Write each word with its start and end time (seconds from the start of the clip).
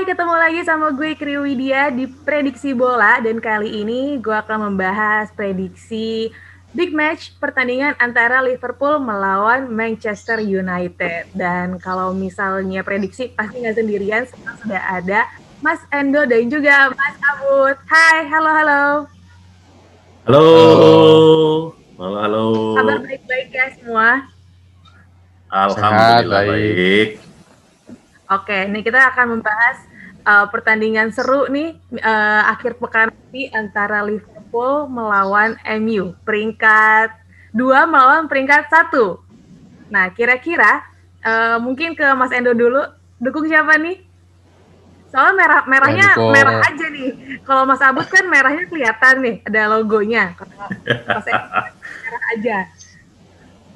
Hai, 0.00 0.08
ketemu 0.16 0.32
lagi 0.32 0.60
sama 0.64 0.96
gue 0.96 1.12
Kri 1.12 1.36
Widya 1.36 1.92
di 1.92 2.08
Prediksi 2.08 2.72
Bola 2.72 3.20
dan 3.20 3.36
kali 3.36 3.84
ini 3.84 4.16
gue 4.16 4.32
akan 4.32 4.72
membahas 4.72 5.28
prediksi 5.36 6.32
big 6.72 6.96
match 6.96 7.36
pertandingan 7.36 7.92
antara 8.00 8.40
Liverpool 8.40 8.96
melawan 8.96 9.68
Manchester 9.68 10.40
United. 10.40 11.28
Dan 11.36 11.76
kalau 11.76 12.16
misalnya 12.16 12.80
prediksi 12.80 13.28
pasti 13.36 13.60
nggak 13.60 13.76
sendirian, 13.76 14.24
sekarang 14.24 14.56
sudah 14.64 14.82
ada 14.88 15.28
Mas 15.60 15.84
Endo 15.92 16.24
dan 16.24 16.48
juga 16.48 16.96
Mas 16.96 17.16
Abud. 17.20 17.76
Hai, 17.84 18.24
halo 18.24 18.50
halo. 18.56 18.84
Halo. 20.24 20.44
Halo, 22.00 22.16
halo. 22.24 22.44
Kabar 22.72 22.98
baik-baik 23.04 23.48
ya 23.52 23.66
semua? 23.76 24.08
Alhamdulillah 25.52 26.24
Sehat, 26.24 26.24
baik. 26.24 26.48
baik. 26.56 27.08
Oke, 28.30 28.56
ini 28.64 28.80
kita 28.80 29.10
akan 29.12 29.36
membahas 29.36 29.89
uh, 30.24 30.46
pertandingan 30.48 31.12
seru 31.12 31.48
nih 31.48 31.76
uh, 32.00 32.50
akhir 32.52 32.76
pekan 32.80 33.08
ini 33.30 33.52
antara 33.54 34.02
Liverpool 34.04 34.90
melawan 34.90 35.56
MU 35.80 36.16
peringkat 36.24 37.14
dua 37.50 37.86
melawan 37.86 38.26
peringkat 38.30 38.70
satu. 38.70 39.20
Nah, 39.90 40.10
kira-kira 40.14 40.86
uh, 41.26 41.58
mungkin 41.58 41.98
ke 41.98 42.06
Mas 42.14 42.30
Endo 42.30 42.54
dulu 42.54 42.82
dukung 43.18 43.46
siapa 43.50 43.74
nih? 43.78 44.06
Soalnya 45.10 45.34
merah 45.34 45.62
merahnya 45.66 46.08
Endo. 46.14 46.30
merah 46.30 46.56
aja 46.62 46.86
nih. 46.86 47.10
Kalau 47.42 47.62
Mas 47.66 47.82
Abud 47.82 48.06
kan 48.06 48.24
merahnya 48.30 48.70
kelihatan 48.70 49.14
nih, 49.18 49.36
ada 49.42 49.62
logonya. 49.74 50.38
Kalau 50.38 50.54
Mas 51.10 51.26
merah 51.26 52.24
aja 52.38 52.58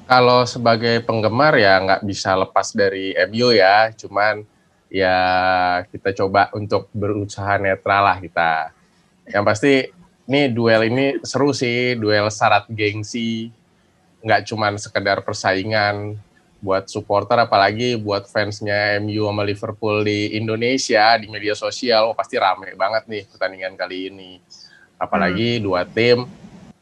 kalau 0.05 0.45
sebagai 0.45 1.01
penggemar 1.01 1.57
ya 1.57 1.81
nggak 1.81 2.05
bisa 2.05 2.37
lepas 2.37 2.71
dari 2.77 3.17
MU 3.25 3.49
ya, 3.49 3.89
cuman 3.97 4.45
ya 4.95 5.19
kita 5.91 6.15
coba 6.23 6.47
untuk 6.55 6.87
berusaha 6.95 7.59
netral 7.59 8.07
lah 8.07 8.17
kita. 8.23 8.71
Yang 9.27 9.43
pasti 9.43 9.73
ini 10.31 10.47
duel 10.47 10.87
ini 10.87 11.19
seru 11.19 11.51
sih, 11.51 11.99
duel 11.99 12.31
syarat 12.31 12.71
gengsi, 12.71 13.51
nggak 14.23 14.47
cuman 14.47 14.79
sekedar 14.79 15.19
persaingan 15.19 16.15
buat 16.63 16.89
supporter 16.89 17.45
apalagi 17.45 17.93
buat 17.99 18.25
fansnya 18.25 18.97
MU 18.97 19.29
sama 19.29 19.45
Liverpool 19.45 20.01
di 20.01 20.33
Indonesia 20.33 21.13
di 21.21 21.29
media 21.29 21.53
sosial 21.53 22.09
oh, 22.09 22.17
pasti 22.17 22.41
rame 22.41 22.73
banget 22.73 23.05
nih 23.05 23.23
pertandingan 23.29 23.77
kali 23.77 24.09
ini 24.09 24.41
apalagi 24.97 25.59
hmm. 25.59 25.61
dua 25.61 25.85
tim 25.85 26.25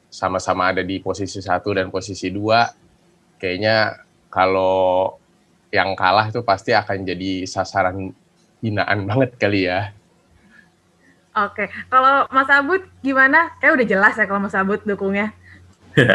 sama-sama 0.07 0.71
ada 0.71 0.79
di 0.85 1.03
posisi 1.03 1.43
satu 1.43 1.75
dan 1.75 1.91
posisi 1.91 2.31
dua 2.31 2.71
kayaknya 3.35 3.99
kalau 4.31 5.19
yang 5.73 5.97
kalah 5.97 6.29
itu 6.29 6.45
pasti 6.45 6.69
akan 6.69 7.01
jadi 7.01 7.49
sasaran 7.49 8.13
hinaan 8.61 9.09
banget 9.09 9.33
kali 9.41 9.65
ya. 9.65 9.89
Oke, 11.33 11.65
kalau 11.89 12.29
Mas 12.29 12.45
Abud 12.53 12.85
gimana? 13.01 13.57
Kayak 13.57 13.81
udah 13.81 13.87
jelas 13.89 14.13
ya 14.13 14.29
kalau 14.29 14.45
Mas 14.45 14.53
Abud 14.53 14.85
dukungnya. 14.85 15.33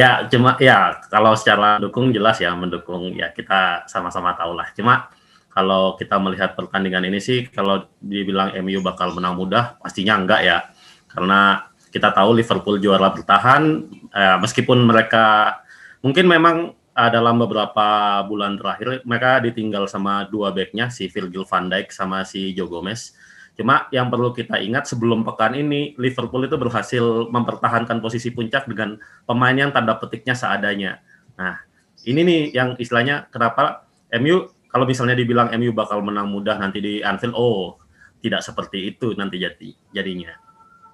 ya, 0.00 0.24
cuma 0.32 0.56
ya 0.56 0.96
kalau 1.12 1.36
secara 1.36 1.76
dukung 1.76 2.08
jelas 2.08 2.40
ya 2.40 2.56
mendukung 2.56 3.12
ya 3.12 3.28
kita 3.28 3.84
sama-sama 3.84 4.32
tahu 4.32 4.56
lah. 4.56 4.72
Cuma 4.72 5.12
kalau 5.52 6.00
kita 6.00 6.16
melihat 6.16 6.56
pertandingan 6.56 7.04
ini 7.04 7.20
sih 7.20 7.44
kalau 7.52 7.84
dibilang 8.00 8.56
MU 8.64 8.80
bakal 8.80 9.12
menang 9.12 9.36
mudah 9.36 9.76
pastinya 9.84 10.16
enggak 10.16 10.40
ya. 10.48 10.64
Karena 11.12 11.68
kita 11.92 12.08
tahu 12.16 12.40
Liverpool 12.40 12.80
juara 12.80 13.12
bertahan 13.12 13.84
eh, 14.16 14.36
meskipun 14.40 14.80
mereka 14.80 15.60
Mungkin 16.00 16.24
memang 16.24 16.72
uh, 16.94 17.10
dalam 17.10 17.38
beberapa 17.40 18.20
bulan 18.26 18.58
terakhir 18.58 19.02
mereka 19.06 19.40
ditinggal 19.42 19.86
sama 19.86 20.26
dua 20.26 20.50
backnya 20.50 20.90
si 20.90 21.06
Virgil 21.06 21.46
van 21.46 21.70
Dijk 21.70 21.90
sama 21.94 22.26
si 22.26 22.52
Joe 22.56 22.70
Gomez. 22.70 23.14
Cuma 23.58 23.90
yang 23.92 24.08
perlu 24.08 24.32
kita 24.32 24.56
ingat 24.56 24.88
sebelum 24.88 25.20
pekan 25.26 25.52
ini 25.52 25.92
Liverpool 26.00 26.48
itu 26.48 26.56
berhasil 26.56 27.28
mempertahankan 27.28 28.00
posisi 28.00 28.32
puncak 28.32 28.64
dengan 28.64 28.96
pemain 29.28 29.52
yang 29.52 29.68
tanda 29.68 30.00
petiknya 30.00 30.32
seadanya. 30.32 31.02
Nah, 31.36 31.60
ini 32.08 32.20
nih 32.24 32.40
yang 32.56 32.68
istilahnya 32.80 33.28
kenapa 33.28 33.84
MU 34.16 34.48
kalau 34.70 34.86
misalnya 34.86 35.18
dibilang 35.18 35.50
MU 35.58 35.74
bakal 35.74 36.00
menang 36.00 36.30
mudah 36.30 36.56
nanti 36.56 36.78
di 36.78 36.92
Anfield, 37.02 37.34
oh 37.34 37.76
tidak 38.22 38.40
seperti 38.46 38.94
itu 38.94 39.12
nanti 39.18 39.42
jadi 39.42 39.68
jadinya. 39.92 40.32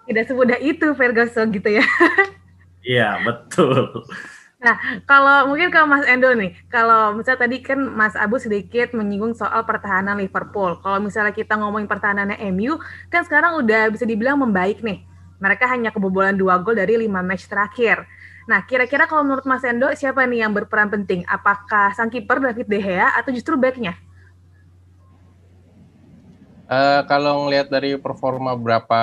Tidak 0.07 0.25
semudah 0.27 0.59
itu 0.63 0.87
Ferguson 0.97 1.51
gitu 1.53 1.71
ya. 1.71 1.85
Iya, 2.87 3.19
betul. 3.27 4.07
Nah, 4.67 4.83
kalau 5.07 5.55
mungkin 5.55 5.71
ke 5.71 5.79
Mas 5.87 6.03
Endo 6.11 6.27
nih, 6.35 6.51
kalau 6.67 7.15
misalnya 7.15 7.47
tadi 7.47 7.63
kan 7.63 7.79
Mas 7.79 8.19
Abu 8.19 8.43
sedikit 8.43 8.91
menyinggung 8.99 9.39
soal 9.39 9.63
pertahanan 9.63 10.19
Liverpool. 10.19 10.83
Kalau 10.83 10.99
misalnya 10.99 11.31
kita 11.31 11.55
ngomongin 11.55 11.87
pertahanannya 11.87 12.35
MU, 12.51 12.75
kan 13.07 13.23
sekarang 13.23 13.63
udah 13.63 13.95
bisa 13.95 14.03
dibilang 14.03 14.43
membaik 14.43 14.83
nih. 14.83 15.07
Mereka 15.39 15.71
hanya 15.71 15.95
kebobolan 15.95 16.35
dua 16.35 16.59
gol 16.59 16.75
dari 16.75 16.99
lima 16.99 17.23
match 17.23 17.47
terakhir. 17.47 18.11
Nah, 18.51 18.67
kira-kira 18.67 19.07
kalau 19.07 19.23
menurut 19.23 19.47
Mas 19.47 19.63
Endo, 19.63 19.87
siapa 19.95 20.27
nih 20.27 20.43
yang 20.43 20.51
berperan 20.51 20.91
penting? 20.91 21.23
Apakah 21.31 21.95
sang 21.95 22.11
kiper 22.11 22.43
David 22.43 22.67
De 22.67 22.83
Gea 22.83 23.15
atau 23.15 23.31
justru 23.31 23.55
backnya? 23.55 23.95
Uh, 26.67 27.07
kalau 27.07 27.47
ngelihat 27.47 27.71
dari 27.71 27.95
performa 27.95 28.59
berapa 28.59 29.03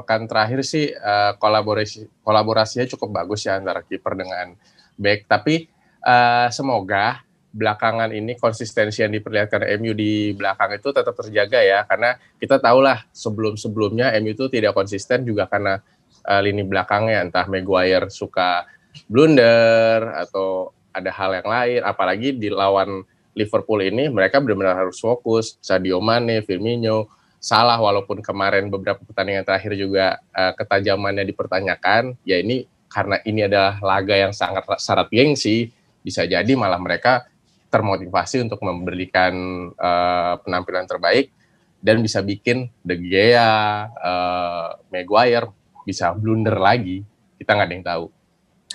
pekan 0.00 0.24
terakhir 0.24 0.64
sih 0.64 0.88
uh, 0.96 1.36
kolaborasi 1.36 2.24
kolaborasinya 2.24 2.88
cukup 2.88 3.20
bagus 3.20 3.44
ya 3.44 3.60
antara 3.60 3.84
kiper 3.84 4.16
dengan 4.16 4.56
back. 4.96 5.28
Tapi 5.28 5.68
uh, 6.00 6.48
semoga 6.48 7.20
belakangan 7.50 8.14
ini 8.14 8.38
konsistensi 8.38 9.02
yang 9.02 9.10
diperlihatkan 9.10 9.66
MU 9.82 9.92
di 9.92 10.32
belakang 10.32 10.80
itu 10.80 10.88
tetap 10.88 11.12
terjaga 11.12 11.60
ya. 11.60 11.84
Karena 11.84 12.16
kita 12.40 12.56
tahulah 12.56 13.04
sebelum-sebelumnya 13.12 14.16
MU 14.24 14.32
itu 14.32 14.48
tidak 14.48 14.72
konsisten 14.72 15.28
juga 15.28 15.44
karena 15.44 15.84
uh, 16.24 16.40
lini 16.40 16.64
belakangnya. 16.64 17.28
Entah 17.28 17.44
Maguire 17.44 18.08
suka 18.08 18.64
blunder 19.04 20.16
atau 20.16 20.72
ada 20.96 21.12
hal 21.12 21.44
yang 21.44 21.48
lain. 21.48 21.80
Apalagi 21.84 22.32
di 22.40 22.48
lawan 22.48 23.04
Liverpool 23.36 23.84
ini 23.84 24.08
mereka 24.08 24.40
benar-benar 24.40 24.80
harus 24.80 24.96
fokus. 24.96 25.60
Sadio 25.60 26.00
Mane, 26.00 26.40
Firmino 26.42 27.19
salah 27.40 27.80
walaupun 27.80 28.20
kemarin 28.20 28.68
beberapa 28.68 29.00
pertandingan 29.00 29.48
terakhir 29.48 29.72
juga 29.72 30.20
uh, 30.36 30.52
ketajamannya 30.52 31.24
dipertanyakan 31.24 32.20
ya 32.28 32.36
ini 32.36 32.68
karena 32.92 33.16
ini 33.24 33.48
adalah 33.48 33.80
laga 33.80 34.12
yang 34.12 34.32
sangat 34.36 34.68
syarat 34.76 35.08
gengsi 35.08 35.72
bisa 36.04 36.28
jadi 36.28 36.52
malah 36.52 36.76
mereka 36.76 37.24
termotivasi 37.72 38.44
untuk 38.44 38.60
memberikan 38.60 39.32
uh, 39.72 40.36
penampilan 40.44 40.84
terbaik 40.84 41.32
dan 41.80 42.04
bisa 42.04 42.20
bikin 42.20 42.68
De 42.84 42.92
Gea, 43.00 43.88
uh, 43.88 44.76
Maguire 44.92 45.48
bisa 45.88 46.12
blunder 46.12 46.60
lagi 46.60 47.00
kita 47.40 47.56
nggak 47.56 47.66
ada 47.66 47.74
yang 47.74 47.86
tahu. 47.86 48.06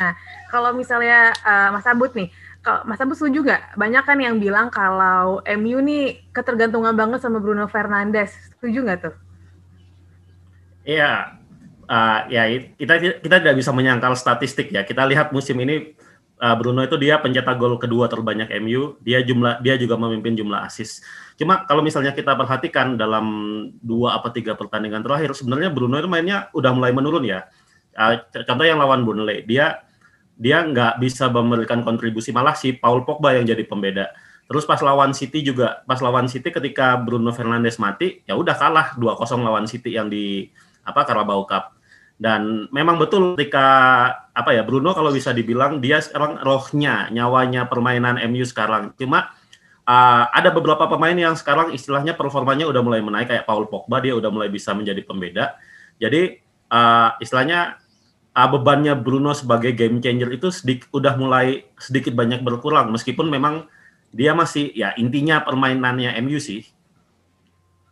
Nah 0.02 0.14
kalau 0.50 0.74
misalnya 0.74 1.38
uh, 1.46 1.70
Mas 1.70 1.86
Abut 1.86 2.18
nih 2.18 2.34
Mas 2.86 3.02
Abu 3.02 3.14
setuju 3.14 3.46
nggak? 3.46 3.78
Banyak 3.78 4.04
kan 4.04 4.18
yang 4.18 4.42
bilang 4.42 4.74
kalau 4.74 5.40
MU 5.46 5.78
nih 5.86 6.18
ketergantungan 6.34 6.98
banget 6.98 7.22
sama 7.22 7.38
Bruno 7.38 7.70
Fernandes. 7.70 8.34
Setuju 8.58 8.82
nggak 8.82 9.00
tuh? 9.06 9.16
Iya, 10.86 11.42
uh, 11.90 12.20
ya 12.30 12.46
kita 12.78 13.22
kita 13.22 13.36
tidak 13.42 13.56
bisa 13.58 13.74
menyangkal 13.74 14.14
statistik 14.18 14.74
ya. 14.74 14.86
Kita 14.86 15.06
lihat 15.06 15.34
musim 15.34 15.58
ini 15.62 15.94
uh, 16.42 16.56
Bruno 16.58 16.82
itu 16.82 16.98
dia 16.98 17.22
pencetak 17.22 17.58
gol 17.58 17.78
kedua 17.78 18.10
terbanyak 18.10 18.50
MU. 18.62 18.98
Dia 19.02 19.22
jumlah 19.22 19.62
dia 19.62 19.78
juga 19.78 19.98
memimpin 19.98 20.38
jumlah 20.38 20.66
assist. 20.66 21.06
Cuma 21.38 21.66
kalau 21.68 21.82
misalnya 21.86 22.14
kita 22.14 22.34
perhatikan 22.34 22.98
dalam 22.98 23.26
dua 23.82 24.18
apa 24.18 24.32
tiga 24.34 24.58
pertandingan 24.58 25.06
terakhir, 25.06 25.36
sebenarnya 25.38 25.70
Bruno 25.70 25.98
itu 26.00 26.10
mainnya 26.10 26.50
udah 26.56 26.72
mulai 26.74 26.92
menurun 26.94 27.26
ya. 27.26 27.46
Uh, 27.96 28.20
contoh 28.44 28.66
yang 28.68 28.80
lawan 28.82 29.08
Burnley, 29.08 29.48
dia 29.48 29.86
dia 30.36 30.64
nggak 30.64 31.00
bisa 31.00 31.32
memberikan 31.32 31.82
kontribusi 31.82 32.36
malah 32.36 32.54
si 32.54 32.76
Paul 32.76 33.08
Pogba 33.08 33.36
yang 33.36 33.48
jadi 33.48 33.64
pembeda. 33.64 34.12
Terus 34.46 34.68
pas 34.68 34.78
lawan 34.84 35.16
City 35.16 35.42
juga, 35.42 35.82
pas 35.90 35.98
lawan 35.98 36.30
City 36.30 36.54
ketika 36.54 37.00
Bruno 37.02 37.34
Fernandes 37.34 37.82
mati, 37.82 38.22
ya 38.30 38.38
udah 38.38 38.54
kalah 38.54 38.94
2-0 38.94 39.42
lawan 39.42 39.66
City 39.66 39.98
yang 39.98 40.06
di 40.06 40.46
apa 40.86 41.02
Carabao 41.02 41.50
Cup. 41.50 41.74
Dan 42.16 42.70
memang 42.72 42.96
betul 43.02 43.36
ketika 43.36 43.68
apa 44.32 44.56
ya 44.56 44.64
Bruno 44.64 44.94
kalau 44.94 45.10
bisa 45.12 45.34
dibilang 45.34 45.82
dia 45.82 45.98
sekarang 46.00 46.40
rohnya, 46.46 47.10
nyawanya 47.10 47.66
permainan 47.66 48.22
MU 48.30 48.46
sekarang. 48.46 48.94
Cuma 48.96 49.34
uh, 49.84 50.24
ada 50.30 50.54
beberapa 50.54 50.86
pemain 50.86 51.18
yang 51.18 51.34
sekarang 51.34 51.74
istilahnya 51.74 52.14
performanya 52.14 52.70
udah 52.70 52.82
mulai 52.86 53.02
menaik 53.02 53.34
kayak 53.34 53.50
Paul 53.50 53.66
Pogba 53.66 53.98
dia 53.98 54.14
udah 54.14 54.30
mulai 54.30 54.54
bisa 54.54 54.78
menjadi 54.78 55.02
pembeda. 55.02 55.58
Jadi 55.98 56.38
uh, 56.70 57.18
istilahnya 57.18 57.82
uh, 58.36 58.50
bebannya 58.52 58.94
Bruno 59.00 59.32
sebagai 59.32 59.72
game 59.72 60.04
changer 60.04 60.30
itu 60.36 60.52
sedikit 60.52 60.92
udah 60.92 61.16
mulai 61.16 61.66
sedikit 61.80 62.12
banyak 62.12 62.44
berkurang 62.44 62.92
meskipun 62.92 63.32
memang 63.32 63.66
dia 64.12 64.36
masih 64.36 64.72
ya 64.76 64.92
intinya 65.00 65.42
permainannya 65.42 66.14
MU 66.24 66.40
sih. 66.40 66.68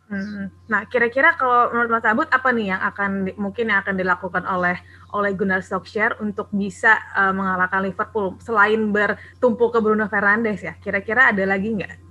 Hmm. 0.04 0.52
Nah, 0.68 0.84
kira-kira 0.84 1.32
kalau 1.32 1.72
menurut 1.72 1.90
Mas 1.96 2.04
Abud 2.04 2.28
apa 2.28 2.52
nih 2.52 2.76
yang 2.76 2.82
akan 2.92 3.10
mungkin 3.40 3.72
yang 3.72 3.80
akan 3.80 3.96
dilakukan 3.96 4.44
oleh 4.44 4.76
oleh 5.16 5.32
Gunnar 5.32 5.64
Solskjaer 5.64 6.20
untuk 6.20 6.52
bisa 6.52 7.00
uh, 7.16 7.32
mengalahkan 7.32 7.80
Liverpool 7.80 8.36
selain 8.44 8.92
bertumpu 8.92 9.72
ke 9.72 9.80
Bruno 9.80 10.04
Fernandes 10.06 10.60
ya? 10.60 10.76
Kira-kira 10.76 11.32
ada 11.32 11.42
lagi 11.48 11.72
nggak? 11.72 12.04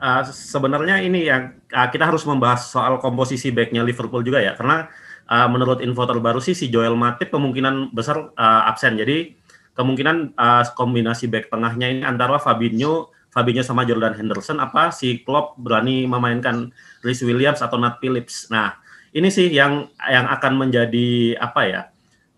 uh, 0.00 0.22
sebenarnya 0.26 1.04
ini 1.04 1.28
yang 1.28 1.54
uh, 1.70 1.88
kita 1.92 2.08
harus 2.08 2.24
membahas 2.24 2.66
soal 2.66 2.96
komposisi 2.98 3.52
backnya 3.52 3.84
Liverpool 3.84 4.24
juga 4.24 4.40
ya, 4.40 4.56
karena 4.56 4.88
uh, 5.30 5.48
menurut 5.48 5.78
info 5.80 6.02
terbaru 6.04 6.42
sih 6.42 6.58
si 6.58 6.68
Joel 6.68 6.98
Matip 6.98 7.30
kemungkinan 7.30 7.94
besar 7.94 8.34
uh, 8.34 8.68
absen. 8.68 8.98
Jadi 8.98 9.38
kemungkinan 9.78 10.34
uh, 10.34 10.62
kombinasi 10.74 11.30
back 11.30 11.48
tengahnya 11.48 11.86
ini 11.88 12.02
antara 12.02 12.36
Fabinho, 12.42 13.14
Fabinho 13.30 13.62
sama 13.62 13.86
Jordan 13.86 14.18
Henderson 14.18 14.58
apa 14.58 14.90
si 14.90 15.22
Klopp 15.22 15.56
berani 15.56 16.04
memainkan 16.04 16.74
Rhys 17.06 17.22
Williams 17.22 17.62
atau 17.62 17.78
Nat 17.78 18.02
Phillips. 18.02 18.50
Nah, 18.50 18.74
ini 19.14 19.30
sih 19.30 19.48
yang 19.48 19.88
yang 20.10 20.26
akan 20.26 20.66
menjadi 20.66 21.38
apa 21.38 21.62
ya? 21.64 21.82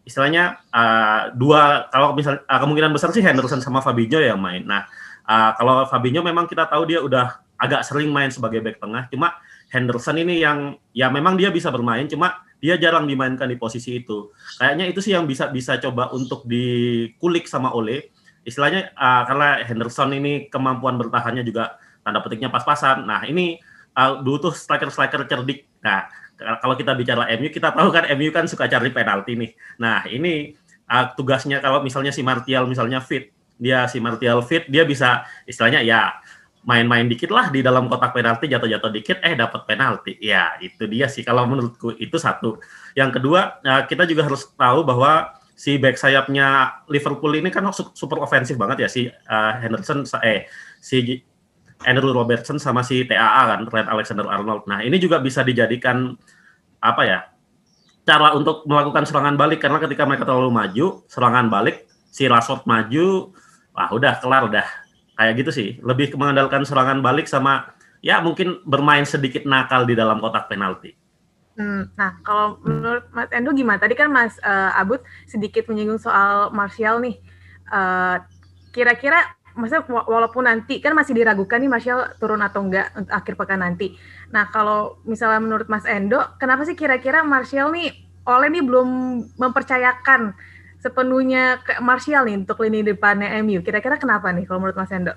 Istilahnya 0.03 0.61
uh, 0.71 1.33
dua 1.33 1.89
kalau 1.89 2.13
misal 2.13 2.45
uh, 2.45 2.61
kemungkinan 2.61 2.93
besar 2.93 3.11
sih 3.17 3.25
Henderson 3.25 3.65
sama 3.65 3.81
Fabinho 3.81 4.21
yang 4.21 4.39
main. 4.39 4.63
Nah, 4.69 4.85
uh, 5.25 5.57
kalau 5.57 5.89
Fabinho 5.89 6.21
memang 6.21 6.45
kita 6.45 6.69
tahu 6.69 6.85
dia 6.85 7.01
udah 7.01 7.41
agak 7.57 7.87
sering 7.87 8.11
main 8.11 8.29
sebagai 8.29 8.59
back 8.59 8.83
tengah. 8.83 9.07
Cuma 9.09 9.39
Henderson 9.73 10.19
ini 10.21 10.43
yang 10.43 10.77
ya 10.93 11.09
memang 11.09 11.39
dia 11.39 11.49
bisa 11.49 11.73
bermain, 11.73 12.05
cuma 12.11 12.43
dia 12.63 12.79
jarang 12.79 13.11
dimainkan 13.11 13.51
di 13.51 13.59
posisi 13.59 13.99
itu. 13.99 14.31
Kayaknya 14.63 14.87
itu 14.87 15.03
sih 15.03 15.13
yang 15.19 15.27
bisa 15.27 15.51
bisa 15.51 15.83
coba 15.83 16.15
untuk 16.15 16.47
dikulik 16.47 17.51
sama 17.51 17.75
Ole. 17.75 18.15
Istilahnya 18.47 18.95
uh, 18.95 19.27
karena 19.27 19.67
Henderson 19.67 20.15
ini 20.15 20.47
kemampuan 20.47 20.95
bertahannya 20.95 21.43
juga 21.43 21.75
tanda 22.07 22.23
petiknya 22.23 22.55
pas-pasan. 22.55 23.03
Nah 23.03 23.27
ini 23.27 23.59
uh, 23.99 24.23
dulu 24.23 24.49
tuh 24.49 24.55
striker-striker 24.55 25.27
cerdik. 25.27 25.67
Nah 25.83 26.07
kalau 26.63 26.79
kita 26.79 26.95
bicara 26.95 27.27
MU, 27.35 27.51
kita 27.51 27.75
tahu 27.75 27.91
kan 27.91 28.07
MU 28.15 28.31
kan 28.31 28.47
suka 28.47 28.71
cari 28.71 28.95
penalti 28.95 29.35
nih. 29.35 29.51
Nah 29.83 30.07
ini 30.07 30.55
uh, 30.87 31.11
tugasnya 31.19 31.59
kalau 31.59 31.83
misalnya 31.83 32.15
si 32.15 32.23
Martial 32.23 32.71
misalnya 32.71 33.03
fit, 33.03 33.35
dia 33.59 33.91
si 33.91 33.99
Martial 33.99 34.39
fit, 34.47 34.71
dia 34.71 34.87
bisa 34.87 35.27
istilahnya 35.51 35.83
ya 35.83 36.22
main-main 36.63 37.11
dikit 37.11 37.35
lah 37.35 37.51
di 37.51 37.59
dalam 37.59 37.91
kotak 37.91 38.15
penalti 38.15 38.47
jatuh-jatuh 38.47 38.91
dikit 38.95 39.19
eh 39.23 39.35
dapat 39.35 39.67
penalti. 39.67 40.15
Ya 40.23 40.55
itu 40.63 40.87
dia 40.87 41.11
sih 41.11 41.27
kalau 41.27 41.47
menurutku 41.47 41.95
itu 41.99 42.17
satu. 42.19 42.63
Yang 42.95 43.19
kedua 43.19 43.59
eh, 43.63 43.83
kita 43.91 44.07
juga 44.07 44.31
harus 44.31 44.47
tahu 44.55 44.87
bahwa 44.87 45.43
si 45.63 45.79
back 45.79 45.95
sayapnya 45.95 46.81
Liverpool 46.91 47.35
ini 47.39 47.53
kan 47.53 47.67
super 47.75 48.19
ofensif 48.19 48.59
banget 48.59 48.83
ya 48.83 48.89
si 48.91 49.07
uh, 49.07 49.53
Henderson 49.63 50.03
eh 50.27 50.51
si 50.83 51.23
Andrew 51.87 52.11
Robertson 52.11 52.59
sama 52.59 52.83
si 52.83 53.07
TAA 53.07 53.43
kan 53.47 53.61
Trent 53.71 53.89
Alexander 53.91 54.27
Arnold. 54.27 54.67
Nah 54.67 54.83
ini 54.83 54.99
juga 54.99 55.23
bisa 55.23 55.47
dijadikan 55.47 56.15
apa 56.83 57.03
ya 57.07 57.19
cara 58.03 58.35
untuk 58.35 58.67
melakukan 58.67 59.07
serangan 59.07 59.39
balik. 59.39 59.63
Karena 59.63 59.79
ketika 59.79 60.03
mereka 60.03 60.27
terlalu 60.27 60.51
maju 60.51 60.87
serangan 61.07 61.47
balik 61.47 61.87
si 62.11 62.27
Rashford 62.27 62.67
maju 62.67 63.31
wah 63.73 63.89
udah 63.95 64.19
kelar 64.19 64.43
udah 64.51 64.67
kayak 65.17 65.35
gitu 65.45 65.51
sih 65.53 65.69
lebih 65.85 66.13
mengandalkan 66.17 66.65
serangan 66.65 67.05
balik 67.05 67.29
sama 67.29 67.73
ya 68.03 68.19
mungkin 68.19 68.61
bermain 68.67 69.07
sedikit 69.07 69.47
nakal 69.47 69.87
di 69.87 69.95
dalam 69.95 70.19
kotak 70.19 70.51
penalti. 70.51 70.99
Hmm, 71.53 71.85
nah, 72.01 72.17
kalau 72.25 72.57
menurut 72.65 73.05
Mas 73.13 73.29
Endo 73.29 73.53
gimana? 73.53 73.77
Tadi 73.77 73.93
kan 73.93 74.09
Mas 74.09 74.41
uh, 74.41 74.73
Abud 74.73 75.05
sedikit 75.29 75.69
menyinggung 75.69 76.01
soal 76.01 76.49
Martial 76.51 76.97
nih. 76.99 77.21
Uh, 77.69 78.17
kira-kira, 78.73 79.21
maksudnya 79.53 79.85
walaupun 79.85 80.49
nanti 80.49 80.81
kan 80.81 80.97
masih 80.97 81.13
diragukan 81.13 81.61
nih 81.61 81.69
Martial 81.69 82.09
turun 82.17 82.41
atau 82.41 82.65
enggak 82.65 82.97
akhir 83.13 83.37
pekan 83.37 83.61
nanti. 83.61 84.01
Nah, 84.33 84.49
kalau 84.49 84.97
misalnya 85.05 85.45
menurut 85.45 85.69
Mas 85.69 85.85
Endo, 85.85 86.25
kenapa 86.41 86.65
sih 86.65 86.73
kira-kira 86.73 87.21
Martial 87.21 87.69
nih 87.69 87.93
oleh 88.25 88.49
nih 88.49 88.65
belum 88.65 88.89
mempercayakan 89.37 90.33
sepenuhnya 90.83 91.63
ke 91.63 91.79
Martial 91.79 92.27
nih 92.27 92.43
untuk 92.43 92.59
lini 92.67 92.83
depannya 92.83 93.31
MU. 93.47 93.63
Kira-kira 93.63 93.97
kenapa 93.97 94.35
nih 94.35 94.45
kalau 94.51 94.67
menurut 94.67 94.75
Mas 94.75 94.91
Endo? 94.91 95.15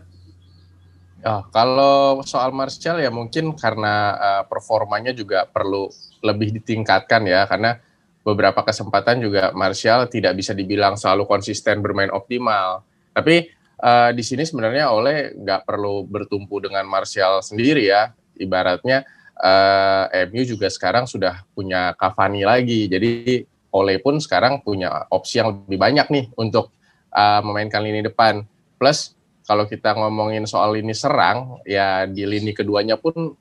Oh, 1.26 1.42
kalau 1.50 2.22
soal 2.22 2.54
Martial 2.54 3.02
ya 3.02 3.10
mungkin 3.10 3.58
karena 3.58 4.14
uh, 4.14 4.44
performanya 4.46 5.10
juga 5.10 5.50
perlu 5.50 5.90
lebih 6.22 6.54
ditingkatkan 6.62 7.26
ya 7.26 7.50
karena 7.50 7.82
beberapa 8.22 8.62
kesempatan 8.62 9.26
juga 9.26 9.50
Martial 9.58 10.06
tidak 10.06 10.38
bisa 10.38 10.54
dibilang 10.54 10.94
selalu 10.94 11.26
konsisten 11.26 11.82
bermain 11.82 12.14
optimal. 12.14 12.86
Tapi 13.10 13.50
uh, 13.82 14.14
di 14.14 14.22
sini 14.22 14.46
sebenarnya 14.46 14.94
oleh 14.94 15.34
nggak 15.34 15.66
perlu 15.66 16.06
bertumpu 16.06 16.62
dengan 16.62 16.86
Martial 16.86 17.42
sendiri 17.42 17.90
ya. 17.90 18.14
Ibaratnya 18.38 19.02
uh, 19.42 20.06
MU 20.30 20.46
juga 20.46 20.70
sekarang 20.70 21.10
sudah 21.10 21.42
punya 21.58 21.98
Cavani 21.98 22.46
lagi. 22.46 22.86
Jadi 22.86 23.42
Ole 23.76 24.00
pun 24.00 24.24
sekarang 24.24 24.64
punya 24.64 25.04
opsi 25.12 25.44
yang 25.44 25.52
lebih 25.52 25.76
banyak 25.76 26.08
nih 26.08 26.26
untuk 26.40 26.72
uh, 27.12 27.44
memainkan 27.44 27.84
lini 27.84 28.00
depan. 28.08 28.48
Plus 28.80 29.12
kalau 29.44 29.68
kita 29.68 29.92
ngomongin 30.00 30.48
soal 30.48 30.80
lini 30.80 30.96
serang, 30.96 31.60
ya 31.68 32.08
di 32.08 32.24
lini 32.24 32.56
keduanya 32.56 32.96
pun 32.96 33.36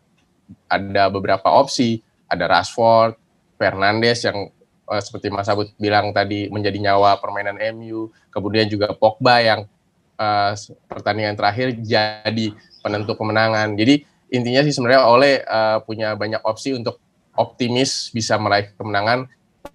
ada 0.66 1.06
beberapa 1.06 1.54
opsi. 1.54 2.02
Ada 2.26 2.50
Rashford, 2.50 3.14
Fernandes 3.54 4.26
yang 4.26 4.50
uh, 4.90 5.02
seperti 5.02 5.30
Mas 5.30 5.46
Abud 5.46 5.70
bilang 5.78 6.10
tadi 6.10 6.50
menjadi 6.50 6.82
nyawa 6.82 7.22
permainan 7.22 7.56
MU. 7.78 8.10
Kemudian 8.34 8.66
juga 8.66 8.90
Pogba 8.90 9.38
yang 9.38 9.70
uh, 10.18 10.52
pertandingan 10.90 11.38
terakhir 11.38 11.78
jadi 11.78 12.50
penentu 12.82 13.14
kemenangan. 13.14 13.78
Jadi 13.78 14.02
intinya 14.34 14.66
sih 14.66 14.74
sebenarnya 14.74 15.06
Ole 15.06 15.40
uh, 15.46 15.78
punya 15.86 16.18
banyak 16.18 16.42
opsi 16.42 16.74
untuk 16.74 16.98
optimis 17.34 18.10
bisa 18.14 18.38
meraih 18.38 18.70
kemenangan 18.74 19.26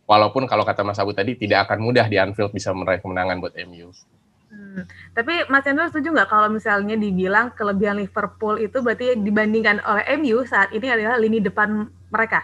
Walaupun 0.10 0.50
kalau 0.50 0.66
kata 0.66 0.82
Mas 0.82 0.98
Abu 0.98 1.14
tadi 1.14 1.38
tidak 1.38 1.70
akan 1.70 1.86
mudah 1.86 2.10
di 2.10 2.18
Anfield 2.18 2.50
bisa 2.50 2.74
meraih 2.74 3.02
kemenangan 3.02 3.38
buat 3.38 3.54
MU. 3.70 3.94
Hmm. 4.50 4.90
Tapi 5.14 5.46
Mas 5.46 5.62
Hendro 5.62 5.86
setuju 5.86 6.10
nggak 6.10 6.30
kalau 6.30 6.50
misalnya 6.50 6.98
dibilang 6.98 7.54
kelebihan 7.54 8.02
Liverpool 8.02 8.58
itu 8.58 8.82
berarti 8.82 9.14
dibandingkan 9.14 9.78
oleh 9.86 10.04
MU 10.18 10.42
saat 10.50 10.74
ini 10.74 10.90
adalah 10.90 11.22
lini 11.22 11.38
depan 11.38 11.86
mereka? 12.10 12.42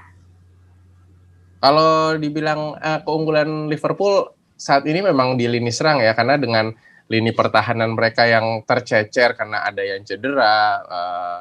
Kalau 1.57 2.13
dibilang 2.21 2.77
uh, 2.77 3.01
keunggulan 3.01 3.65
Liverpool 3.74 4.30
saat 4.53 4.86
ini 4.86 5.01
memang 5.01 5.33
di 5.33 5.50
lini 5.50 5.74
serang 5.74 5.97
ya 5.97 6.13
karena 6.13 6.38
dengan 6.38 6.69
lini 7.09 7.33
pertahanan 7.33 7.97
mereka 7.97 8.30
yang 8.30 8.62
tercecer 8.65 9.33
karena 9.33 9.65
ada 9.65 9.81
yang 9.81 10.06
cedera, 10.06 10.86
uh, 10.86 11.39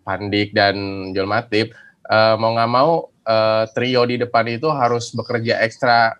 Pandik 0.00 0.56
dan 0.56 0.76
Joel 1.12 1.28
Matip, 1.28 1.76
uh, 2.08 2.40
mau 2.40 2.56
nggak 2.56 2.72
mau 2.72 3.09
uh, 3.26 3.64
trio 3.72 4.02
di 4.06 4.20
depan 4.20 4.46
itu 4.48 4.68
harus 4.70 5.12
bekerja 5.12 5.60
ekstra 5.64 6.16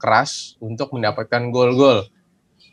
keras 0.00 0.56
untuk 0.58 0.96
mendapatkan 0.96 1.52
gol-gol 1.52 2.08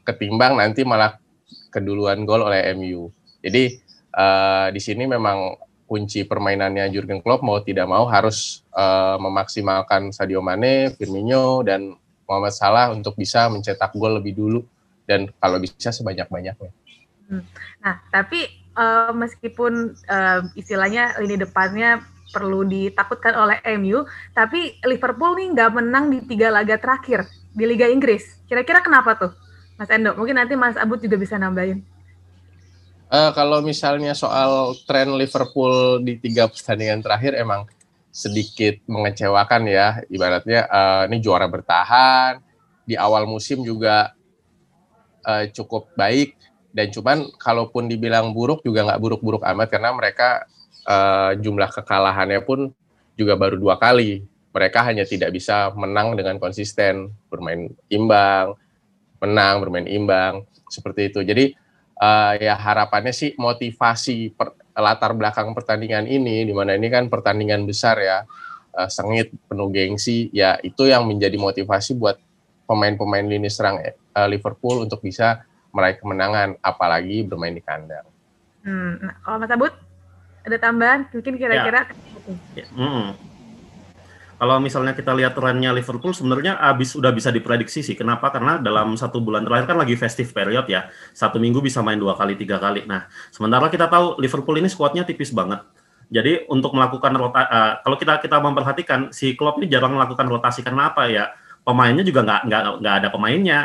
ketimbang 0.07 0.55
nanti 0.55 0.87
malah 0.87 1.19
keduluan 1.67 2.23
gol 2.23 2.47
oleh 2.47 2.71
MU. 2.79 3.11
Jadi 3.43 3.75
uh, 4.15 4.71
di 4.71 4.79
sini 4.79 5.03
memang 5.03 5.59
kunci 5.87 6.23
permainannya 6.23 6.87
Jurgen 6.91 7.19
Klopp 7.19 7.43
mau 7.43 7.59
tidak 7.63 7.87
mau 7.87 8.07
harus 8.07 8.63
uh, 8.75 9.19
memaksimalkan 9.19 10.11
Sadio 10.15 10.39
Mane, 10.39 10.95
Firmino 10.95 11.63
dan 11.63 11.95
Muhammad 12.27 12.55
Salah 12.55 12.91
untuk 12.91 13.15
bisa 13.15 13.47
mencetak 13.47 13.95
gol 13.95 14.19
lebih 14.19 14.35
dulu 14.35 14.59
dan 15.07 15.31
kalau 15.39 15.59
bisa 15.63 15.91
sebanyak-banyaknya. 15.91 16.71
Hmm. 17.27 17.43
Nah, 17.79 18.03
tapi 18.11 18.47
uh, 18.75 19.15
meskipun 19.15 19.95
uh, 20.11 20.41
istilahnya 20.59 21.15
lini 21.23 21.39
depannya 21.39 22.03
perlu 22.31 22.67
ditakutkan 22.67 23.33
oleh 23.35 23.57
MU, 23.79 24.03
tapi 24.35 24.75
Liverpool 24.83 25.37
nih 25.39 25.47
nggak 25.55 25.71
menang 25.71 26.11
di 26.11 26.19
tiga 26.27 26.51
laga 26.51 26.75
terakhir 26.75 27.27
di 27.55 27.63
Liga 27.65 27.87
Inggris. 27.87 28.43
Kira-kira 28.45 28.83
kenapa 28.83 29.15
tuh, 29.15 29.31
Mas 29.79 29.89
Endo? 29.89 30.13
Mungkin 30.13 30.35
nanti 30.35 30.53
Mas 30.53 30.75
Abud 30.75 30.99
juga 30.99 31.15
bisa 31.15 31.39
nambahin. 31.39 31.81
Uh, 33.07 33.31
kalau 33.31 33.63
misalnya 33.63 34.11
soal 34.11 34.75
tren 34.83 35.15
Liverpool 35.15 36.03
di 36.03 36.19
tiga 36.19 36.51
pertandingan 36.51 36.99
terakhir 36.99 37.39
emang 37.39 37.63
sedikit 38.11 38.75
mengecewakan 38.83 39.63
ya. 39.69 40.03
Ibaratnya 40.11 40.67
uh, 40.67 41.03
ini 41.07 41.23
juara 41.23 41.47
bertahan, 41.47 42.43
di 42.83 42.99
awal 42.99 43.23
musim 43.23 43.63
juga 43.63 44.11
uh, 45.23 45.47
cukup 45.55 45.87
baik, 45.95 46.35
dan 46.75 46.91
cuman 46.91 47.31
kalaupun 47.39 47.87
dibilang 47.87 48.35
buruk 48.35 48.61
juga 48.61 48.83
nggak 48.83 49.01
buruk-buruk 49.01 49.41
amat 49.55 49.67
karena 49.71 49.95
mereka 49.95 50.43
uh, 50.87 51.35
jumlah 51.35 51.69
kekalahannya 51.69 52.39
pun 52.47 52.71
juga 53.19 53.35
baru 53.35 53.59
dua 53.59 53.75
kali. 53.75 54.23
Mereka 54.55 54.79
hanya 54.81 55.05
tidak 55.05 55.35
bisa 55.35 55.69
menang 55.77 56.17
dengan 56.17 56.41
konsisten, 56.41 57.13
bermain 57.29 57.69
imbang, 57.93 58.57
menang, 59.21 59.61
bermain 59.61 59.85
imbang, 59.85 60.47
seperti 60.65 61.13
itu. 61.13 61.21
Jadi 61.21 61.53
uh, 62.01 62.33
ya 62.41 62.57
harapannya 62.57 63.13
sih 63.13 63.37
motivasi 63.37 64.33
per, 64.33 64.57
latar 64.73 65.13
belakang 65.13 65.53
pertandingan 65.53 66.09
ini, 66.09 66.41
di 66.47 66.53
mana 66.57 66.73
ini 66.73 66.89
kan 66.89 67.05
pertandingan 67.05 67.69
besar 67.69 68.01
ya, 68.01 68.25
uh, 68.73 68.89
sengit, 68.89 69.29
penuh 69.45 69.69
gengsi, 69.69 70.33
ya 70.33 70.57
itu 70.65 70.89
yang 70.89 71.05
menjadi 71.05 71.37
motivasi 71.37 71.93
buat 71.93 72.17
pemain-pemain 72.65 73.25
lini 73.29 73.53
serang 73.53 73.77
uh, 73.77 74.27
Liverpool 74.29 74.81
untuk 74.81 75.05
bisa 75.05 75.45
meraih 75.69 76.01
kemenangan, 76.01 76.57
apalagi 76.65 77.21
bermain 77.29 77.53
di 77.53 77.61
kandang. 77.61 78.09
Hmm, 78.65 79.05
nah, 79.05 79.15
kalau 79.21 79.37
Mas 79.37 79.53
Abud? 79.53 79.73
Ada 80.47 80.57
tambahan 80.57 81.11
mungkin 81.11 81.35
kira-kira 81.35 81.91
ya. 82.55 82.65
Hmm. 82.71 83.11
kalau 84.37 84.61
misalnya 84.61 84.93
kita 84.93 85.11
lihat 85.17 85.33
trennya 85.33 85.73
Liverpool 85.73 86.13
sebenarnya 86.13 86.61
habis 86.61 86.93
udah 86.93 87.09
bisa 87.09 87.33
diprediksi 87.33 87.81
sih. 87.81 87.97
Kenapa? 87.97 88.29
Karena 88.29 88.61
dalam 88.61 88.93
satu 88.93 89.17
bulan 89.17 89.41
terakhir 89.41 89.73
kan 89.73 89.77
lagi 89.81 89.97
festive 89.97 90.29
period 90.29 90.69
ya. 90.69 90.85
Satu 91.09 91.41
minggu 91.41 91.57
bisa 91.57 91.81
main 91.81 91.97
dua 91.97 92.13
kali, 92.13 92.37
tiga 92.37 92.61
kali. 92.61 92.85
Nah, 92.85 93.09
sementara 93.33 93.65
kita 93.73 93.89
tahu 93.89 94.21
Liverpool 94.21 94.61
ini 94.61 94.69
skuadnya 94.69 95.09
tipis 95.09 95.33
banget. 95.33 95.65
Jadi 96.13 96.45
untuk 96.53 96.71
melakukan 96.77 97.17
rota, 97.17 97.41
uh, 97.49 97.73
kalau 97.81 97.97
kita 97.97 98.21
kita 98.21 98.37
memperhatikan 98.37 99.09
si 99.09 99.33
Klopp 99.33 99.57
ini 99.57 99.73
jarang 99.73 99.97
melakukan 99.97 100.29
rotasi 100.29 100.61
karena 100.61 100.93
apa 100.93 101.09
ya? 101.09 101.33
Pemainnya 101.65 102.05
juga 102.05 102.23
nggak 102.23 102.41
nggak 102.47 102.61
nggak 102.79 102.95
ada 103.03 103.09
pemainnya, 103.09 103.59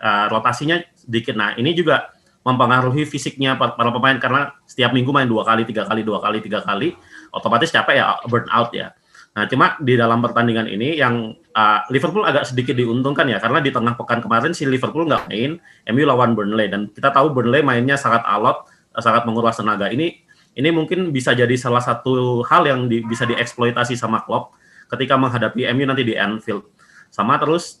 uh, 0.00 0.26
rotasinya 0.30 0.80
sedikit. 0.96 1.34
Nah 1.36 1.58
ini 1.58 1.74
juga 1.74 2.14
mempengaruhi 2.42 3.06
fisiknya 3.06 3.54
para, 3.54 3.90
pemain 3.94 4.18
karena 4.18 4.50
setiap 4.66 4.90
minggu 4.90 5.14
main 5.14 5.30
dua 5.30 5.46
kali, 5.46 5.62
tiga 5.62 5.86
kali, 5.86 6.02
dua 6.02 6.18
kali, 6.18 6.42
tiga 6.42 6.60
kali, 6.62 6.94
otomatis 7.30 7.70
capek 7.70 8.02
ya 8.02 8.18
burn 8.26 8.50
out 8.50 8.74
ya. 8.74 8.90
Nah, 9.32 9.48
cuma 9.48 9.80
di 9.80 9.96
dalam 9.96 10.20
pertandingan 10.20 10.68
ini 10.68 11.00
yang 11.00 11.32
uh, 11.56 11.80
Liverpool 11.88 12.20
agak 12.28 12.44
sedikit 12.44 12.76
diuntungkan 12.76 13.24
ya 13.32 13.40
karena 13.40 13.64
di 13.64 13.72
tengah 13.72 13.96
pekan 13.96 14.20
kemarin 14.20 14.52
si 14.52 14.68
Liverpool 14.68 15.08
nggak 15.08 15.32
main, 15.32 15.56
MU 15.88 16.04
lawan 16.04 16.36
Burnley 16.36 16.68
dan 16.68 16.92
kita 16.92 17.08
tahu 17.08 17.32
Burnley 17.32 17.64
mainnya 17.64 17.96
sangat 17.96 18.20
alot, 18.28 18.68
sangat 19.00 19.24
menguras 19.24 19.56
tenaga. 19.56 19.88
Ini 19.88 20.12
ini 20.52 20.68
mungkin 20.68 21.16
bisa 21.16 21.32
jadi 21.32 21.56
salah 21.56 21.80
satu 21.80 22.44
hal 22.44 22.68
yang 22.68 22.80
di, 22.92 23.00
bisa 23.00 23.24
dieksploitasi 23.24 23.96
sama 23.96 24.20
Klopp 24.20 24.52
ketika 24.92 25.16
menghadapi 25.16 25.64
MU 25.72 25.88
nanti 25.88 26.04
di 26.04 26.12
Anfield. 26.12 26.68
Sama 27.08 27.40
terus 27.40 27.80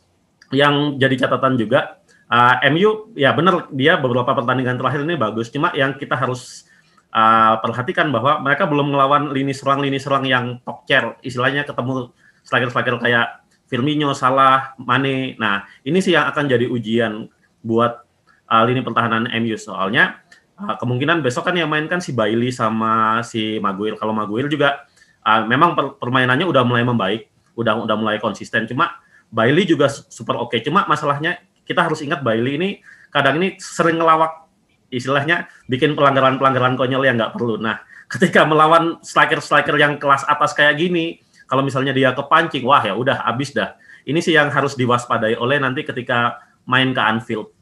yang 0.52 0.96
jadi 0.96 1.28
catatan 1.28 1.60
juga 1.60 2.00
uh, 2.32 2.56
MU 2.72 3.12
ya 3.12 3.36
benar 3.36 3.68
dia 3.68 4.00
beberapa 4.00 4.32
pertandingan 4.32 4.80
terakhir 4.80 5.04
ini 5.04 5.20
bagus, 5.20 5.52
cuma 5.52 5.68
yang 5.76 6.00
kita 6.00 6.16
harus 6.16 6.64
uh, 7.12 7.60
perhatikan 7.60 8.08
bahwa 8.08 8.40
mereka 8.40 8.64
belum 8.64 8.96
melawan 8.96 9.28
lini 9.36 9.52
serang 9.52 9.84
lini 9.84 10.00
serang 10.00 10.24
yang 10.24 10.56
top 10.64 10.88
chair 10.88 11.20
istilahnya 11.20 11.68
ketemu 11.68 12.08
striker-striker 12.42 12.98
kayak 12.98 13.44
Firmino, 13.70 14.12
Salah, 14.12 14.76
Mane. 14.76 15.32
Nah, 15.40 15.64
ini 15.80 16.04
sih 16.04 16.12
yang 16.12 16.28
akan 16.28 16.44
jadi 16.44 16.68
ujian 16.68 17.24
buat 17.64 18.04
uh, 18.52 18.64
lini 18.68 18.84
pertahanan 18.84 19.30
MU 19.40 19.56
soalnya 19.56 20.20
uh, 20.60 20.76
kemungkinan 20.76 21.24
besok 21.24 21.48
kan 21.48 21.56
yang 21.56 21.70
main 21.72 21.88
kan 21.88 22.02
si 22.02 22.12
Bailey 22.12 22.52
sama 22.52 23.24
si 23.24 23.56
Maguire. 23.62 23.96
Kalau 23.96 24.12
Maguire 24.12 24.52
juga 24.52 24.84
uh, 25.24 25.42
memang 25.48 25.72
per 25.72 25.96
permainannya 25.96 26.44
udah 26.44 26.62
mulai 26.66 26.84
membaik, 26.84 27.32
udah 27.56 27.86
udah 27.86 27.96
mulai 27.96 28.16
konsisten. 28.20 28.68
Cuma 28.68 29.00
Bailey 29.32 29.64
juga 29.64 29.88
super 29.88 30.36
oke. 30.36 30.52
Okay. 30.52 30.60
Cuma 30.60 30.84
masalahnya 30.84 31.40
kita 31.62 31.86
harus 31.86 32.02
ingat 32.02 32.20
Bailey 32.20 32.58
ini 32.58 32.70
kadang 33.12 33.38
ini 33.38 33.60
sering 33.60 34.00
ngelawak 34.00 34.48
istilahnya 34.92 35.48
bikin 35.66 35.96
pelanggaran-pelanggaran 35.96 36.76
konyol 36.76 37.04
yang 37.08 37.16
nggak 37.16 37.34
perlu. 37.36 37.56
Nah, 37.60 37.80
ketika 38.12 38.44
melawan 38.44 39.00
striker-striker 39.00 39.74
yang 39.80 39.96
kelas 39.96 40.28
atas 40.28 40.52
kayak 40.52 40.76
gini, 40.76 41.20
kalau 41.48 41.64
misalnya 41.64 41.96
dia 41.96 42.12
kepancing, 42.12 42.64
wah 42.64 42.84
ya 42.84 42.92
udah 42.96 43.24
habis 43.24 43.56
dah. 43.56 43.76
Ini 44.02 44.18
sih 44.18 44.34
yang 44.34 44.50
harus 44.50 44.74
diwaspadai 44.74 45.38
oleh 45.38 45.62
nanti 45.62 45.86
ketika 45.86 46.42
main 46.66 46.90
ke 46.90 47.00
Anfield. 47.00 47.54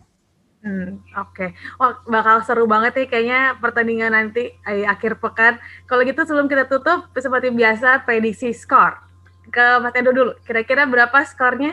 Hmm, 0.61 1.01
Oke, 1.17 1.57
okay. 1.57 2.01
bakal 2.05 2.45
seru 2.45 2.69
banget 2.69 2.93
nih 2.93 3.09
kayaknya 3.09 3.41
pertandingan 3.65 4.13
nanti 4.13 4.53
eh, 4.69 4.85
akhir 4.85 5.17
pekan. 5.17 5.57
Kalau 5.89 6.05
gitu 6.05 6.21
sebelum 6.29 6.53
kita 6.53 6.69
tutup, 6.69 7.09
seperti 7.17 7.49
biasa 7.49 8.05
prediksi 8.05 8.53
skor 8.53 9.01
ke 9.49 9.81
Mas 9.81 9.97
Edo 9.97 10.13
dulu. 10.13 10.33
Kira-kira 10.45 10.85
berapa 10.85 11.25
skornya? 11.25 11.73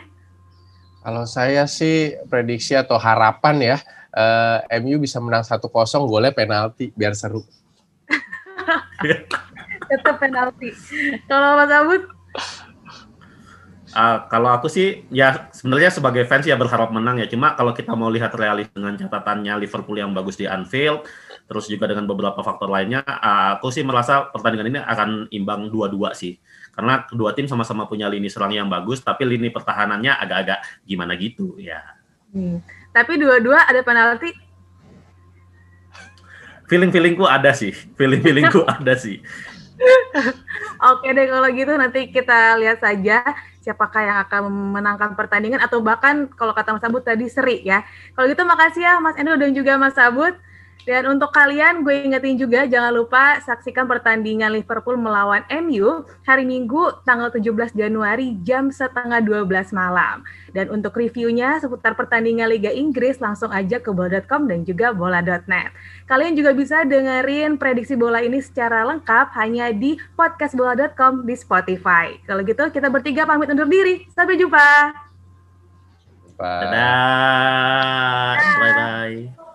Kalau 1.07 1.23
saya 1.23 1.63
sih 1.71 2.19
prediksi 2.27 2.75
atau 2.75 2.99
harapan 2.99 3.55
ya, 3.63 3.77
uh, 4.11 4.59
eh, 4.67 4.83
MU 4.83 4.99
bisa 4.99 5.23
menang 5.23 5.39
1-0 5.39 5.63
golnya 6.03 6.35
penalti 6.35 6.91
biar 6.99 7.15
seru. 7.15 7.47
Tetap 9.87 10.19
penalti. 10.19 10.75
Kalau 11.31 11.63
Mas 11.63 11.71
Abud? 11.71 12.16
Uh, 13.97 14.29
kalau 14.29 14.53
aku 14.53 14.69
sih 14.69 15.09
ya 15.09 15.49
sebenarnya 15.49 15.89
sebagai 15.89 16.21
fans 16.29 16.45
ya 16.45 16.53
berharap 16.53 16.93
menang 16.93 17.17
ya. 17.17 17.25
Cuma 17.25 17.57
kalau 17.57 17.73
kita 17.73 17.97
mau 17.97 18.13
lihat 18.13 18.29
realis 18.37 18.69
dengan 18.69 18.93
catatannya 18.93 19.57
Liverpool 19.57 19.97
yang 19.97 20.13
bagus 20.13 20.37
di 20.37 20.45
Anfield, 20.45 21.01
terus 21.49 21.65
juga 21.65 21.89
dengan 21.89 22.05
beberapa 22.05 22.45
faktor 22.45 22.69
lainnya, 22.69 23.01
uh, 23.01 23.57
aku 23.57 23.73
sih 23.73 23.81
merasa 23.81 24.29
pertandingan 24.29 24.69
ini 24.69 24.79
akan 24.85 25.09
imbang 25.33 25.73
dua-dua 25.73 26.13
sih. 26.13 26.37
Karena 26.77 27.09
kedua 27.09 27.33
tim 27.33 27.49
sama-sama 27.49 27.89
punya 27.89 28.05
lini 28.05 28.29
serang 28.29 28.53
yang 28.53 28.69
bagus, 28.69 29.01
tapi 29.01 29.25
lini 29.25 29.49
pertahanannya 29.49 30.13
agak-agak 30.13 30.85
gimana 30.85 31.17
gitu 31.17 31.57
ya. 31.57 31.81
Hmm. 32.29 32.61
Tapi 32.93 33.17
dua-dua 33.17 33.65
ada 33.65 33.81
penalti. 33.81 34.29
Feeling-feelingku 36.69 37.25
ada 37.25 37.49
sih. 37.57 37.73
Feeling-feelingku 37.73 38.61
ada 38.77 38.93
sih. 38.93 39.25
Oke 40.85 41.13
deh 41.13 41.25
kalau 41.29 41.49
gitu 41.49 41.73
nanti 41.73 42.13
kita 42.13 42.57
lihat 42.61 42.81
saja 42.81 43.25
siapakah 43.67 43.99
yang 43.99 44.17
akan 44.23 44.47
memenangkan 44.47 45.11
pertandingan 45.19 45.59
atau 45.59 45.83
bahkan 45.83 46.31
kalau 46.39 46.55
kata 46.55 46.79
Mas 46.79 46.87
Abud 46.87 47.03
tadi 47.03 47.27
seri 47.27 47.59
ya. 47.67 47.83
Kalau 48.15 48.31
gitu 48.31 48.47
makasih 48.47 48.87
ya 48.87 48.93
Mas 49.03 49.19
Endo 49.19 49.35
dan 49.35 49.51
juga 49.51 49.75
Mas 49.75 49.99
Abud. 49.99 50.31
Dan 50.87 51.03
untuk 51.17 51.35
kalian, 51.35 51.83
gue 51.83 52.05
ingetin 52.05 52.39
juga 52.39 52.63
jangan 52.63 52.93
lupa 52.95 53.43
saksikan 53.43 53.89
pertandingan 53.89 54.53
Liverpool 54.55 54.95
melawan 54.95 55.43
MU 55.63 56.07
hari 56.23 56.47
Minggu 56.47 57.03
tanggal 57.03 57.27
17 57.33 57.75
Januari 57.75 58.39
jam 58.45 58.71
setengah 58.71 59.19
12 59.19 59.75
malam. 59.75 60.23
Dan 60.55 60.71
untuk 60.71 60.95
reviewnya 60.95 61.59
seputar 61.59 61.97
pertandingan 61.97 62.47
Liga 62.47 62.71
Inggris 62.71 63.19
langsung 63.19 63.51
aja 63.51 63.83
ke 63.83 63.91
bola.com 63.91 64.47
dan 64.47 64.63
juga 64.63 64.95
bola.net. 64.95 65.75
Kalian 66.07 66.39
juga 66.39 66.55
bisa 66.55 66.87
dengerin 66.87 67.59
prediksi 67.59 67.99
bola 67.99 68.23
ini 68.23 68.39
secara 68.39 68.87
lengkap 68.87 69.35
hanya 69.35 69.75
di 69.75 69.99
podcastbola.com 70.15 71.27
di 71.27 71.35
Spotify. 71.35 72.15
Kalau 72.23 72.47
gitu 72.47 72.63
kita 72.71 72.87
bertiga 72.87 73.27
pamit 73.27 73.51
undur 73.51 73.67
diri. 73.67 74.07
Sampai 74.15 74.39
jumpa. 74.39 74.95
Bye. 76.37 76.61
Dadah. 76.69 78.37
Bye-bye. 78.61 79.46